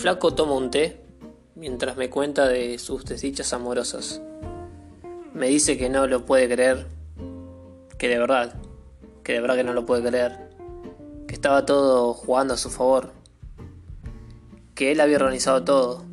[0.00, 0.96] flaco toma un té
[1.54, 4.22] mientras me cuenta de sus desdichas amorosas.
[5.34, 6.86] Me dice que no lo puede creer,
[7.98, 8.54] que de verdad,
[9.22, 10.38] que de verdad que no lo puede creer,
[11.28, 13.12] que estaba todo jugando a su favor,
[14.74, 16.04] que él había organizado todo,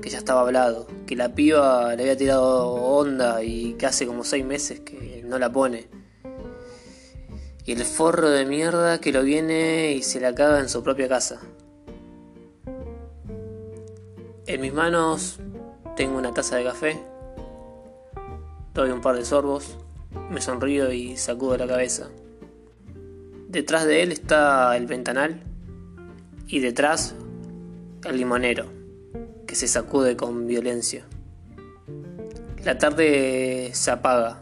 [0.00, 4.24] que ya estaba hablado, que la piba le había tirado onda y que hace como
[4.24, 5.90] seis meses que no la pone.
[7.66, 11.06] Y el forro de mierda que lo viene y se la caga en su propia
[11.06, 11.38] casa.
[14.44, 15.38] En mis manos
[15.94, 17.00] tengo una taza de café,
[18.74, 19.78] doy un par de sorbos,
[20.30, 22.10] me sonrío y sacudo la cabeza.
[23.48, 25.44] Detrás de él está el ventanal
[26.48, 27.14] y detrás
[28.04, 28.66] el limonero,
[29.46, 31.04] que se sacude con violencia.
[32.64, 34.40] La tarde se apaga.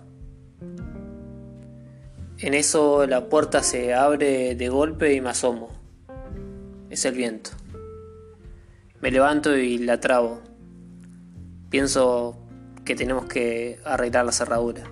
[2.38, 5.68] En eso la puerta se abre de golpe y me asomo.
[6.88, 7.59] Es el viento.
[9.00, 10.42] Me levanto y la trabo.
[11.70, 12.36] Pienso
[12.84, 14.84] que tenemos que arreglar la cerradura.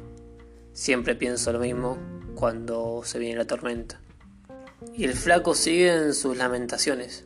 [0.73, 1.99] Siempre pienso lo mismo
[2.35, 4.01] cuando se viene la tormenta.
[4.95, 7.25] Y el flaco sigue en sus lamentaciones.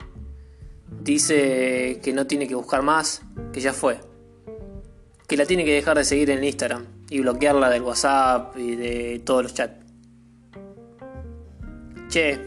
[1.03, 3.23] Dice que no tiene que buscar más,
[3.53, 4.01] que ya fue.
[5.29, 9.23] Que la tiene que dejar de seguir en Instagram y bloquearla del WhatsApp y de
[9.25, 9.85] todos los chats.
[12.09, 12.41] Che,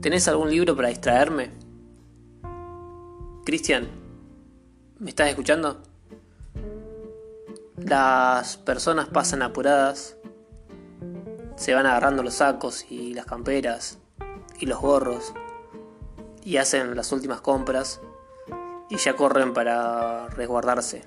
[0.00, 1.61] ¿tenés algún libro para distraerme?
[3.44, 3.88] Cristian,
[5.00, 5.82] ¿me estás escuchando?
[7.76, 10.16] Las personas pasan apuradas,
[11.56, 13.98] se van agarrando los sacos y las camperas
[14.60, 15.34] y los gorros
[16.44, 18.00] y hacen las últimas compras
[18.88, 21.02] y ya corren para resguardarse.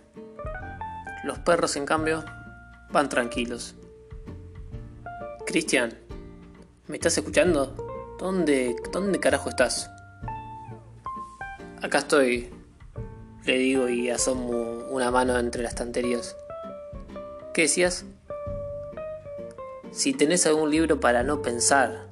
[1.24, 2.26] Los perros, en cambio,
[2.92, 3.76] van tranquilos.
[5.46, 5.98] Cristian,
[6.88, 8.18] ¿me estás escuchando?
[8.20, 9.90] ¿Dónde, ¿Dónde carajo estás?
[11.82, 12.50] Acá estoy,
[13.46, 16.36] le digo y asomo una mano entre las estanterías.
[17.54, 18.06] ¿Qué decías?
[19.92, 22.10] Si tenés algún libro para no pensar,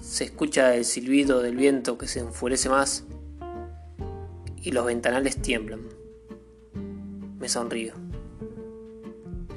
[0.00, 3.04] se escucha el silbido del viento que se enfurece más
[4.62, 5.80] y los ventanales tiemblan.
[7.38, 7.94] Me sonrío.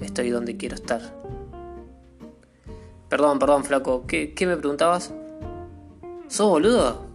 [0.02, 1.02] Estoy donde quiero estar.
[3.08, 4.06] Perdón, perdón, flaco.
[4.06, 5.14] ¿Qué, qué me preguntabas?
[6.28, 7.09] ¿Sos boludo?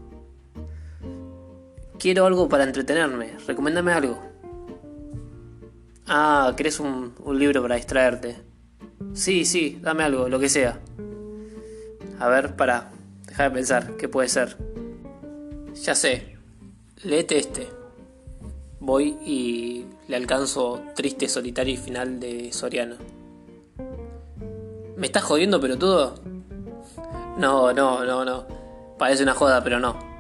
[2.05, 3.33] Quiero algo para entretenerme.
[3.47, 4.23] Recomendame algo.
[6.07, 8.37] Ah, ¿querés un, un libro para distraerte?
[9.15, 10.81] Sí, sí, dame algo, lo que sea.
[12.19, 12.93] A ver, para.
[13.27, 14.59] Deja de pensar, ¿qué puede ser?
[15.83, 16.37] Ya sé.
[17.05, 17.71] Léete este.
[18.81, 22.97] Voy y le alcanzo Triste, Solitario y Final de Soriano.
[24.99, 26.17] ¿Me estás jodiendo, pelotudo?
[27.39, 28.47] No, no, no, no.
[28.99, 30.14] Parece una joda, pero no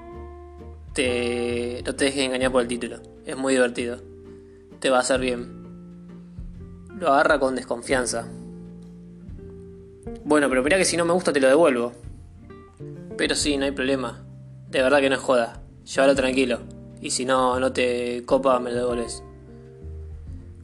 [0.94, 3.00] te, no te dejes engañar por el título.
[3.27, 3.99] Es muy divertido.
[4.81, 5.65] Te va a hacer bien.
[6.99, 8.28] Lo agarra con desconfianza.
[10.25, 11.93] Bueno, pero mira que si no me gusta te lo devuelvo.
[13.19, 14.25] Pero sí, no hay problema.
[14.71, 15.60] De verdad que no es joda.
[15.84, 16.60] Llévalo tranquilo.
[17.00, 19.22] Y si no, no te copa, me lo devuelves.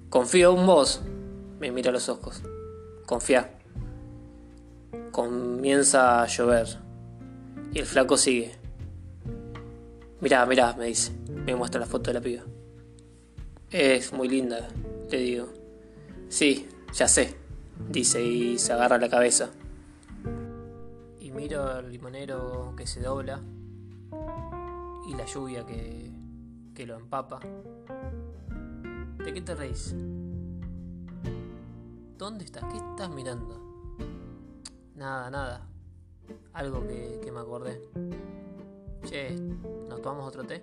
[0.08, 1.02] Confío en vos.
[1.58, 2.42] Me mira a los ojos.
[3.04, 3.50] Confía.
[5.10, 6.78] Comienza a llover.
[7.72, 8.59] Y el flaco sigue.
[10.20, 11.12] Mirá, mirá, me dice.
[11.28, 12.42] Me muestra la foto de la piba.
[13.70, 14.68] Es muy linda,
[15.10, 15.48] le digo.
[16.28, 17.36] Sí, ya sé,
[17.88, 19.50] dice y se agarra la cabeza.
[21.20, 23.40] Y miro al limonero que se dobla
[25.08, 26.10] y la lluvia que,
[26.74, 27.40] que lo empapa.
[29.24, 29.94] ¿De qué te reís?
[32.18, 32.64] ¿Dónde estás?
[32.64, 33.58] ¿Qué estás mirando?
[34.96, 35.66] Nada, nada.
[36.52, 37.80] Algo que, que me acordé.
[39.10, 39.28] Che,
[39.88, 40.62] ¿nos tomamos otro té?